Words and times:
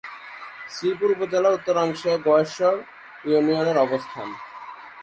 শ্রীপুর 0.69 1.09
উপজেলা 1.11 1.49
উত্তরাংশে 1.49 2.11
গয়েশপুর 2.27 2.75
ইউনিয়নের 3.25 3.77
অবস্থান। 3.77 4.27